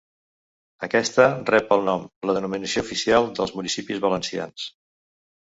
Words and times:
Aquesta 0.87 1.27
rep 1.49 1.73
el 1.75 1.85
nom 1.89 2.07
La 2.31 2.35
denominació 2.39 2.85
oficial 2.87 3.29
dels 3.41 3.55
municipis 3.61 4.03
valencians. 4.09 4.67